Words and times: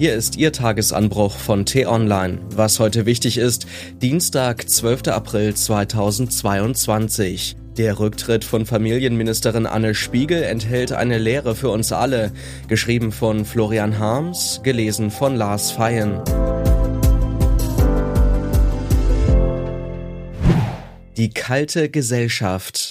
Hier 0.00 0.14
ist 0.14 0.36
Ihr 0.36 0.52
Tagesanbruch 0.52 1.36
von 1.36 1.66
T-Online. 1.66 2.38
Was 2.50 2.78
heute 2.78 3.04
wichtig 3.04 3.36
ist, 3.36 3.66
Dienstag, 4.00 4.70
12. 4.70 5.08
April 5.08 5.54
2022. 5.54 7.56
Der 7.76 7.98
Rücktritt 7.98 8.44
von 8.44 8.64
Familienministerin 8.64 9.66
Anne 9.66 9.96
Spiegel 9.96 10.44
enthält 10.44 10.92
eine 10.92 11.18
Lehre 11.18 11.56
für 11.56 11.70
uns 11.70 11.90
alle. 11.90 12.30
Geschrieben 12.68 13.10
von 13.10 13.44
Florian 13.44 13.98
Harms, 13.98 14.60
gelesen 14.62 15.10
von 15.10 15.34
Lars 15.34 15.72
Feyen. 15.72 16.20
Die 21.16 21.30
kalte 21.30 21.90
Gesellschaft. 21.90 22.87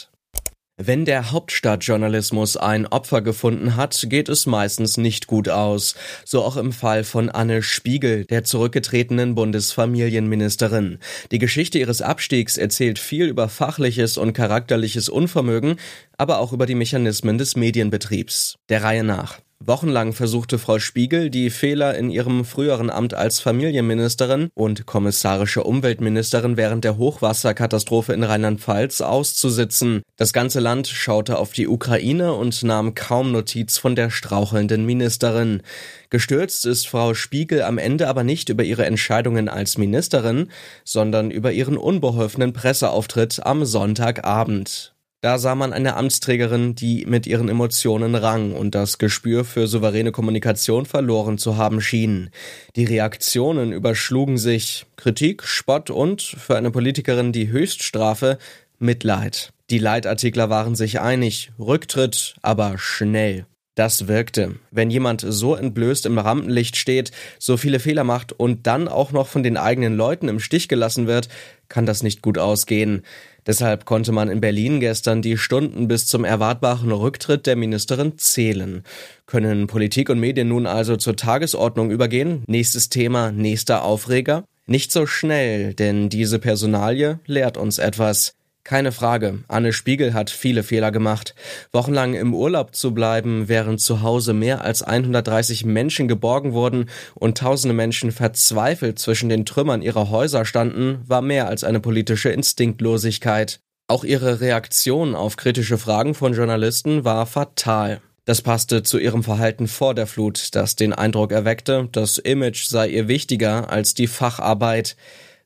Wenn 0.79 1.05
der 1.05 1.31
Hauptstadtjournalismus 1.31 2.55
ein 2.55 2.85
Opfer 2.85 3.23
gefunden 3.23 3.75
hat, 3.75 3.99
geht 4.09 4.29
es 4.29 4.45
meistens 4.45 4.97
nicht 4.97 5.25
gut 5.25 5.49
aus. 5.49 5.95
So 6.23 6.43
auch 6.43 6.55
im 6.55 6.71
Fall 6.71 7.03
von 7.03 7.29
Anne 7.29 7.63
Spiegel, 7.63 8.25
der 8.25 8.43
zurückgetretenen 8.43 9.33
Bundesfamilienministerin. 9.33 10.99
Die 11.31 11.39
Geschichte 11.39 11.79
ihres 11.79 12.03
Abstiegs 12.03 12.57
erzählt 12.57 12.99
viel 12.99 13.25
über 13.25 13.49
fachliches 13.49 14.19
und 14.19 14.33
charakterliches 14.33 15.09
Unvermögen, 15.09 15.77
aber 16.15 16.37
auch 16.37 16.53
über 16.53 16.67
die 16.67 16.75
Mechanismen 16.75 17.39
des 17.39 17.55
Medienbetriebs. 17.55 18.57
Der 18.69 18.83
Reihe 18.83 19.03
nach. 19.03 19.39
Wochenlang 19.65 20.13
versuchte 20.13 20.59
Frau 20.59 20.77
Spiegel, 20.77 21.31
die 21.31 21.49
Fehler 21.49 21.97
in 21.97 22.11
ihrem 22.11 22.45
früheren 22.45 22.91
Amt 22.91 23.15
als 23.15 23.39
Familienministerin 23.39 24.49
und 24.53 24.85
kommissarische 24.85 25.63
Umweltministerin 25.63 26.57
während 26.57 26.83
der 26.83 26.97
Hochwasserkatastrophe 26.97 28.13
in 28.13 28.23
Rheinland-Pfalz 28.23 29.01
auszusitzen. 29.01 30.03
Das 30.15 30.31
ganze 30.31 30.59
Land 30.59 30.87
schaute 30.87 31.39
auf 31.39 31.53
die 31.53 31.67
Ukraine 31.67 32.33
und 32.33 32.61
nahm 32.61 32.93
kaum 32.93 33.31
Notiz 33.31 33.79
von 33.79 33.95
der 33.95 34.11
strauchelnden 34.11 34.85
Ministerin. 34.85 35.63
Gestürzt 36.11 36.65
ist 36.67 36.87
Frau 36.87 37.15
Spiegel 37.15 37.63
am 37.63 37.79
Ende 37.79 38.07
aber 38.07 38.23
nicht 38.23 38.49
über 38.49 38.63
ihre 38.63 38.85
Entscheidungen 38.85 39.49
als 39.49 39.77
Ministerin, 39.79 40.51
sondern 40.85 41.31
über 41.31 41.51
ihren 41.51 41.77
unbeholfenen 41.77 42.53
Presseauftritt 42.53 43.45
am 43.45 43.65
Sonntagabend. 43.65 44.93
Da 45.21 45.39
sah 45.39 45.55
man 45.55 45.73
eine 45.73 45.95
Amtsträgerin, 45.95 46.75
die 46.75 47.07
mit 47.07 47.25
ihren 47.25 47.49
Emotionen 47.49 48.13
rang 48.13 48.53
und 48.53 48.75
das 48.75 48.99
Gespür 48.99 49.45
für 49.45 49.65
souveräne 49.65 50.11
Kommunikation 50.11 50.85
verloren 50.85 51.39
zu 51.39 51.57
haben 51.57 51.81
schien. 51.81 52.29
Die 52.75 52.85
Reaktionen 52.85 53.71
überschlugen 53.71 54.37
sich 54.37 54.85
Kritik, 54.95 55.43
Spott 55.43 55.89
und, 55.89 56.21
für 56.21 56.55
eine 56.55 56.69
Politikerin 56.69 57.31
die 57.31 57.49
Höchststrafe, 57.49 58.37
Mitleid. 58.77 59.53
Die 59.71 59.79
Leitartikler 59.79 60.51
waren 60.51 60.75
sich 60.75 60.99
einig, 60.99 61.51
Rücktritt, 61.57 62.35
aber 62.43 62.77
schnell. 62.77 63.47
Das 63.77 64.07
wirkte. 64.07 64.55
Wenn 64.71 64.89
jemand 64.89 65.23
so 65.23 65.53
entblößt 65.53 66.07
im 66.07 66.17
Rampenlicht 66.17 66.77
steht, 66.77 67.11
so 67.37 67.57
viele 67.57 67.79
Fehler 67.79 68.03
macht 68.03 68.33
und 68.33 68.65
dann 68.65 68.87
auch 68.87 69.11
noch 69.11 69.27
von 69.27 69.43
den 69.43 69.55
eigenen 69.55 69.95
Leuten 69.95 70.29
im 70.29 70.39
Stich 70.39 70.67
gelassen 70.67 71.05
wird, 71.05 71.29
kann 71.69 71.85
das 71.85 72.01
nicht 72.01 72.23
gut 72.23 72.39
ausgehen. 72.39 73.03
Deshalb 73.45 73.85
konnte 73.85 74.11
man 74.11 74.29
in 74.29 74.41
Berlin 74.41 74.79
gestern 74.79 75.21
die 75.21 75.37
Stunden 75.37 75.87
bis 75.87 76.07
zum 76.07 76.25
erwartbaren 76.25 76.91
Rücktritt 76.91 77.45
der 77.45 77.55
Ministerin 77.55 78.17
zählen. 78.17 78.81
Können 79.27 79.67
Politik 79.67 80.09
und 80.09 80.19
Medien 80.19 80.47
nun 80.47 80.65
also 80.65 80.95
zur 80.95 81.15
Tagesordnung 81.15 81.91
übergehen? 81.91 82.43
Nächstes 82.47 82.89
Thema, 82.89 83.31
nächster 83.31 83.83
Aufreger? 83.83 84.43
Nicht 84.65 84.91
so 84.91 85.05
schnell, 85.05 85.75
denn 85.75 86.09
diese 86.09 86.39
Personalie 86.39 87.19
lehrt 87.27 87.57
uns 87.57 87.77
etwas. 87.77 88.33
Keine 88.67 88.91
Frage, 88.91 89.45
Anne 89.47 89.71
Spiegel 89.71 90.13
hat 90.13 90.29
viele 90.29 90.61
Fehler 90.61 90.91
gemacht. 90.91 91.35
Wochenlang 91.71 92.15
im 92.15 92.33
Urlaub 92.33 92.75
zu 92.75 92.93
bleiben, 92.93 93.47
während 93.47 93.79
zu 93.79 94.01
Hause 94.01 94.33
mehr 94.33 94.61
als 94.61 94.83
130 94.83 95.63
Menschen 95.63 96.09
geborgen 96.09 96.51
wurden 96.51 96.89
und 97.15 97.37
tausende 97.37 97.73
Menschen 97.73 98.11
verzweifelt 98.11 98.99
zwischen 98.99 99.29
den 99.29 99.45
Trümmern 99.45 99.81
ihrer 99.81 100.09
Häuser 100.09 100.43
standen, 100.43 100.99
war 101.07 101.21
mehr 101.21 101.47
als 101.47 101.63
eine 101.63 101.79
politische 101.79 102.27
Instinktlosigkeit. 102.27 103.61
Auch 103.87 104.03
ihre 104.03 104.41
Reaktion 104.41 105.15
auf 105.15 105.37
kritische 105.37 105.77
Fragen 105.77 106.13
von 106.13 106.33
Journalisten 106.33 107.05
war 107.05 107.25
fatal. 107.25 108.01
Das 108.25 108.41
passte 108.41 108.83
zu 108.83 108.97
ihrem 108.99 109.23
Verhalten 109.23 109.69
vor 109.69 109.95
der 109.95 110.07
Flut, 110.07 110.53
das 110.55 110.75
den 110.75 110.91
Eindruck 110.91 111.31
erweckte, 111.31 111.87
das 111.93 112.17
Image 112.17 112.65
sei 112.65 112.89
ihr 112.89 113.07
wichtiger 113.07 113.69
als 113.69 113.93
die 113.93 114.07
Facharbeit. 114.07 114.97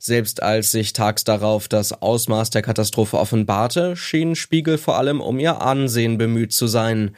Selbst 0.03 0.41
als 0.41 0.71
sich 0.71 0.93
tags 0.93 1.25
darauf 1.25 1.67
das 1.67 2.01
Ausmaß 2.01 2.49
der 2.49 2.63
Katastrophe 2.63 3.19
offenbarte, 3.19 3.95
schien 3.95 4.35
Spiegel 4.35 4.79
vor 4.79 4.97
allem 4.97 5.21
um 5.21 5.37
ihr 5.37 5.61
Ansehen 5.61 6.17
bemüht 6.17 6.53
zu 6.53 6.65
sein. 6.65 7.15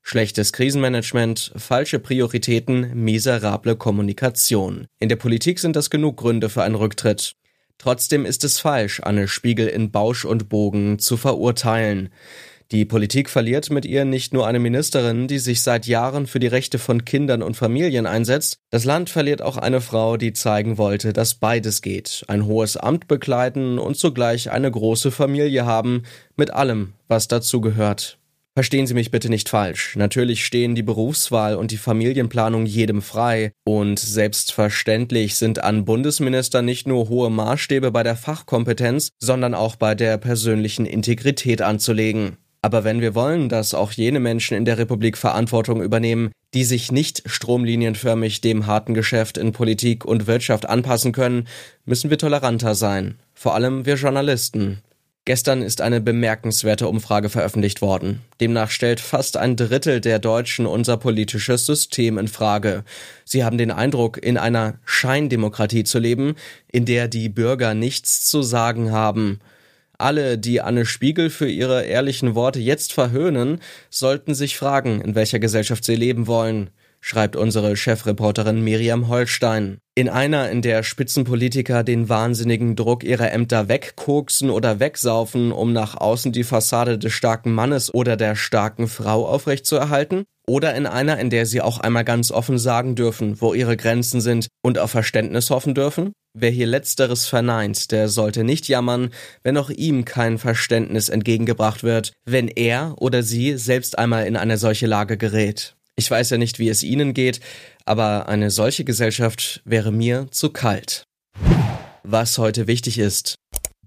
Schlechtes 0.00 0.54
Krisenmanagement, 0.54 1.52
falsche 1.56 1.98
Prioritäten, 1.98 2.90
miserable 2.94 3.76
Kommunikation. 3.76 4.86
In 4.98 5.10
der 5.10 5.16
Politik 5.16 5.58
sind 5.58 5.76
das 5.76 5.90
genug 5.90 6.16
Gründe 6.16 6.48
für 6.48 6.62
einen 6.62 6.76
Rücktritt. 6.76 7.34
Trotzdem 7.76 8.24
ist 8.24 8.44
es 8.44 8.60
falsch, 8.60 9.00
Anne 9.00 9.28
Spiegel 9.28 9.66
in 9.66 9.90
Bausch 9.90 10.24
und 10.24 10.48
Bogen 10.48 10.98
zu 10.98 11.18
verurteilen. 11.18 12.08
Die 12.72 12.84
Politik 12.84 13.30
verliert 13.30 13.70
mit 13.70 13.84
ihr 13.84 14.04
nicht 14.04 14.32
nur 14.34 14.44
eine 14.44 14.58
Ministerin, 14.58 15.28
die 15.28 15.38
sich 15.38 15.62
seit 15.62 15.86
Jahren 15.86 16.26
für 16.26 16.40
die 16.40 16.48
Rechte 16.48 16.80
von 16.80 17.04
Kindern 17.04 17.42
und 17.42 17.56
Familien 17.56 18.06
einsetzt, 18.06 18.58
das 18.70 18.84
Land 18.84 19.08
verliert 19.08 19.40
auch 19.40 19.56
eine 19.56 19.80
Frau, 19.80 20.16
die 20.16 20.32
zeigen 20.32 20.76
wollte, 20.76 21.12
dass 21.12 21.34
beides 21.34 21.80
geht, 21.80 22.24
ein 22.26 22.44
hohes 22.44 22.76
Amt 22.76 23.06
bekleiden 23.06 23.78
und 23.78 23.96
zugleich 23.96 24.50
eine 24.50 24.68
große 24.68 25.12
Familie 25.12 25.64
haben, 25.64 26.02
mit 26.34 26.52
allem, 26.52 26.94
was 27.06 27.28
dazu 27.28 27.60
gehört. 27.60 28.18
Verstehen 28.56 28.86
Sie 28.86 28.94
mich 28.94 29.10
bitte 29.10 29.28
nicht 29.28 29.50
falsch. 29.50 29.96
Natürlich 29.96 30.44
stehen 30.44 30.74
die 30.74 30.82
Berufswahl 30.82 31.56
und 31.56 31.72
die 31.72 31.76
Familienplanung 31.76 32.64
jedem 32.64 33.02
frei. 33.02 33.52
Und 33.66 33.98
selbstverständlich 33.98 35.34
sind 35.34 35.62
an 35.62 35.84
Bundesminister 35.84 36.62
nicht 36.62 36.88
nur 36.88 37.10
hohe 37.10 37.28
Maßstäbe 37.28 37.90
bei 37.90 38.02
der 38.02 38.16
Fachkompetenz, 38.16 39.10
sondern 39.18 39.54
auch 39.54 39.76
bei 39.76 39.94
der 39.94 40.16
persönlichen 40.16 40.86
Integrität 40.86 41.60
anzulegen. 41.60 42.38
Aber 42.66 42.82
wenn 42.82 43.00
wir 43.00 43.14
wollen, 43.14 43.48
dass 43.48 43.74
auch 43.74 43.92
jene 43.92 44.18
Menschen 44.18 44.56
in 44.56 44.64
der 44.64 44.76
Republik 44.76 45.16
Verantwortung 45.16 45.80
übernehmen, 45.80 46.32
die 46.52 46.64
sich 46.64 46.90
nicht 46.90 47.22
stromlinienförmig 47.24 48.40
dem 48.40 48.66
harten 48.66 48.92
Geschäft 48.92 49.38
in 49.38 49.52
Politik 49.52 50.04
und 50.04 50.26
Wirtschaft 50.26 50.68
anpassen 50.68 51.12
können, 51.12 51.46
müssen 51.84 52.10
wir 52.10 52.18
toleranter 52.18 52.74
sein. 52.74 53.20
Vor 53.34 53.54
allem 53.54 53.86
wir 53.86 53.94
Journalisten. 53.94 54.78
Gestern 55.26 55.62
ist 55.62 55.80
eine 55.80 56.00
bemerkenswerte 56.00 56.88
Umfrage 56.88 57.28
veröffentlicht 57.28 57.82
worden. 57.82 58.22
Demnach 58.40 58.70
stellt 58.70 58.98
fast 58.98 59.36
ein 59.36 59.54
Drittel 59.54 60.00
der 60.00 60.18
Deutschen 60.18 60.66
unser 60.66 60.96
politisches 60.96 61.66
System 61.66 62.18
in 62.18 62.26
Frage. 62.26 62.82
Sie 63.24 63.44
haben 63.44 63.58
den 63.58 63.70
Eindruck, 63.70 64.20
in 64.20 64.38
einer 64.38 64.80
Scheindemokratie 64.84 65.84
zu 65.84 66.00
leben, 66.00 66.34
in 66.72 66.84
der 66.84 67.06
die 67.06 67.28
Bürger 67.28 67.74
nichts 67.74 68.24
zu 68.24 68.42
sagen 68.42 68.90
haben. 68.90 69.38
Alle, 69.98 70.38
die 70.38 70.60
Anne 70.60 70.84
Spiegel 70.84 71.30
für 71.30 71.48
ihre 71.48 71.84
ehrlichen 71.84 72.34
Worte 72.34 72.60
jetzt 72.60 72.92
verhöhnen, 72.92 73.60
sollten 73.90 74.34
sich 74.34 74.56
fragen, 74.56 75.00
in 75.00 75.14
welcher 75.14 75.38
Gesellschaft 75.38 75.84
sie 75.84 75.96
leben 75.96 76.26
wollen, 76.26 76.70
schreibt 77.00 77.36
unsere 77.36 77.76
Chefreporterin 77.76 78.62
Miriam 78.62 79.08
Holstein. 79.08 79.78
In 79.94 80.08
einer, 80.08 80.50
in 80.50 80.60
der 80.60 80.82
Spitzenpolitiker 80.82 81.84
den 81.84 82.08
wahnsinnigen 82.08 82.76
Druck 82.76 83.04
ihrer 83.04 83.32
Ämter 83.32 83.68
wegkoksen 83.68 84.50
oder 84.50 84.80
wegsaufen, 84.80 85.52
um 85.52 85.72
nach 85.72 85.96
außen 85.96 86.32
die 86.32 86.44
Fassade 86.44 86.98
des 86.98 87.12
starken 87.12 87.52
Mannes 87.52 87.94
oder 87.94 88.16
der 88.16 88.34
starken 88.34 88.88
Frau 88.88 89.26
aufrechtzuerhalten? 89.26 90.24
Oder 90.48 90.74
in 90.76 90.86
einer, 90.86 91.18
in 91.18 91.28
der 91.28 91.44
sie 91.44 91.60
auch 91.60 91.78
einmal 91.78 92.04
ganz 92.04 92.30
offen 92.30 92.58
sagen 92.58 92.94
dürfen, 92.94 93.40
wo 93.40 93.52
ihre 93.52 93.76
Grenzen 93.76 94.20
sind 94.20 94.46
und 94.62 94.78
auf 94.78 94.92
Verständnis 94.92 95.50
hoffen 95.50 95.74
dürfen? 95.74 96.12
Wer 96.38 96.50
hier 96.50 96.66
letzteres 96.66 97.26
verneint, 97.26 97.90
der 97.90 98.08
sollte 98.08 98.44
nicht 98.44 98.68
jammern, 98.68 99.10
wenn 99.42 99.56
auch 99.56 99.70
ihm 99.70 100.04
kein 100.04 100.38
Verständnis 100.38 101.08
entgegengebracht 101.08 101.82
wird, 101.82 102.12
wenn 102.24 102.46
er 102.46 102.94
oder 102.98 103.22
sie 103.22 103.56
selbst 103.56 103.98
einmal 103.98 104.26
in 104.26 104.36
eine 104.36 104.56
solche 104.56 104.86
Lage 104.86 105.16
gerät. 105.16 105.74
Ich 105.96 106.10
weiß 106.10 106.30
ja 106.30 106.38
nicht, 106.38 106.58
wie 106.58 106.68
es 106.68 106.82
Ihnen 106.82 107.14
geht, 107.14 107.40
aber 107.86 108.28
eine 108.28 108.50
solche 108.50 108.84
Gesellschaft 108.84 109.62
wäre 109.64 109.90
mir 109.90 110.26
zu 110.30 110.50
kalt. 110.50 111.04
Was 112.02 112.36
heute 112.36 112.66
wichtig 112.66 112.98
ist. 112.98 113.36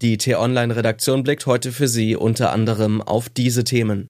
Die 0.01 0.17
T-Online-Redaktion 0.17 1.23
blickt 1.23 1.45
heute 1.45 1.71
für 1.71 1.87
Sie 1.87 2.15
unter 2.15 2.51
anderem 2.51 3.01
auf 3.01 3.29
diese 3.29 3.63
Themen. 3.63 4.07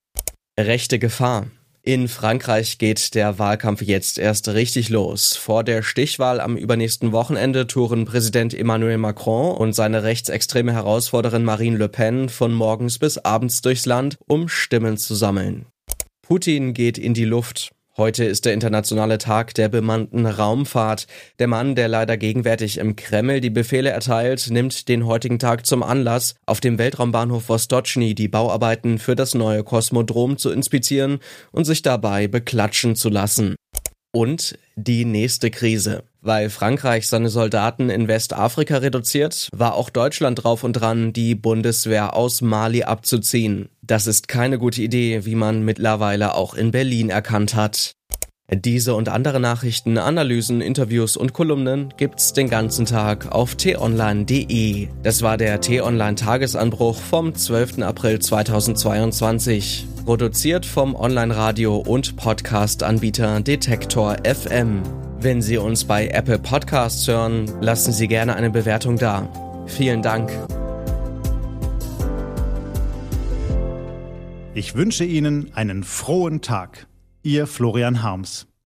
Rechte 0.57 0.97
Gefahr. 0.97 1.47
In 1.81 2.09
Frankreich 2.09 2.77
geht 2.77 3.15
der 3.15 3.39
Wahlkampf 3.39 3.81
jetzt 3.81 4.17
erst 4.17 4.49
richtig 4.49 4.89
los. 4.89 5.37
Vor 5.37 5.63
der 5.63 5.81
Stichwahl 5.81 6.41
am 6.41 6.57
übernächsten 6.57 7.13
Wochenende 7.13 7.67
touren 7.67 8.03
Präsident 8.05 8.53
Emmanuel 8.53 8.97
Macron 8.97 9.55
und 9.55 9.73
seine 9.73 10.03
rechtsextreme 10.03 10.73
Herausforderin 10.73 11.45
Marine 11.45 11.77
Le 11.77 11.87
Pen 11.87 12.27
von 12.27 12.53
morgens 12.53 12.99
bis 12.99 13.17
abends 13.17 13.61
durchs 13.61 13.85
Land, 13.85 14.17
um 14.27 14.49
Stimmen 14.49 14.97
zu 14.97 15.15
sammeln. 15.15 15.67
Putin 16.21 16.73
geht 16.73 16.97
in 16.97 17.13
die 17.13 17.25
Luft. 17.25 17.71
Heute 17.99 18.23
ist 18.23 18.45
der 18.45 18.53
internationale 18.53 19.17
Tag 19.17 19.53
der 19.55 19.67
bemannten 19.67 20.25
Raumfahrt. 20.25 21.05
Der 21.37 21.47
Mann, 21.47 21.75
der 21.75 21.89
leider 21.89 22.15
gegenwärtig 22.15 22.77
im 22.77 22.95
Kreml 22.95 23.41
die 23.41 23.49
Befehle 23.49 23.89
erteilt, 23.89 24.49
nimmt 24.49 24.87
den 24.87 25.05
heutigen 25.05 25.37
Tag 25.37 25.65
zum 25.65 25.83
Anlass, 25.83 26.35
auf 26.45 26.61
dem 26.61 26.77
Weltraumbahnhof 26.77 27.49
Vostochny 27.49 28.15
die 28.15 28.29
Bauarbeiten 28.29 28.99
für 28.99 29.17
das 29.17 29.35
neue 29.35 29.65
Kosmodrom 29.65 30.37
zu 30.37 30.49
inspizieren 30.49 31.19
und 31.51 31.65
sich 31.65 31.81
dabei 31.81 32.29
beklatschen 32.29 32.95
zu 32.95 33.09
lassen. 33.09 33.57
Und 34.13 34.57
die 34.77 35.03
nächste 35.03 35.51
Krise. 35.51 36.03
Weil 36.21 36.49
Frankreich 36.49 37.07
seine 37.07 37.29
Soldaten 37.29 37.89
in 37.89 38.07
Westafrika 38.07 38.77
reduziert, 38.77 39.49
war 39.55 39.75
auch 39.75 39.89
Deutschland 39.89 40.43
drauf 40.43 40.63
und 40.63 40.73
dran, 40.73 41.13
die 41.13 41.33
Bundeswehr 41.33 42.13
aus 42.13 42.41
Mali 42.41 42.83
abzuziehen. 42.83 43.69
Das 43.81 44.05
ist 44.05 44.27
keine 44.27 44.59
gute 44.59 44.81
Idee, 44.81 45.25
wie 45.25 45.35
man 45.35 45.63
mittlerweile 45.63 46.35
auch 46.35 46.53
in 46.53 46.71
Berlin 46.71 47.09
erkannt 47.09 47.55
hat. 47.55 47.93
Diese 48.51 48.95
und 48.95 49.09
andere 49.09 49.39
Nachrichten, 49.39 49.97
Analysen, 49.97 50.59
Interviews 50.59 51.17
und 51.17 51.33
Kolumnen 51.33 51.93
gibt's 51.97 52.33
den 52.33 52.49
ganzen 52.49 52.85
Tag 52.85 53.31
auf 53.31 53.55
t-online.de. 53.55 54.87
Das 55.03 55.21
war 55.21 55.37
der 55.37 55.61
T-Online 55.61 56.15
Tagesanbruch 56.15 56.99
vom 56.99 57.35
12. 57.35 57.83
April 57.83 58.19
2022. 58.19 59.87
Produziert 60.03 60.65
vom 60.65 60.95
Online-Radio 60.95 61.77
und 61.77 62.15
Podcast-Anbieter 62.15 63.41
Detektor 63.41 64.17
FM. 64.23 64.81
Wenn 65.21 65.41
Sie 65.41 65.57
uns 65.57 65.83
bei 65.83 66.07
Apple 66.07 66.39
Podcasts 66.39 67.05
hören, 67.05 67.51
lassen 67.59 67.91
Sie 67.91 68.07
gerne 68.07 68.37
eine 68.37 68.49
Bewertung 68.49 68.95
da. 68.95 69.27
Vielen 69.67 70.01
Dank. 70.01 70.31
Ich 74.53 74.75
wünsche 74.75 75.03
Ihnen 75.03 75.51
einen 75.53 75.83
frohen 75.83 76.39
Tag. 76.39 76.87
Ihr 77.21 77.47
Florian 77.47 78.01
Harms. 78.01 78.48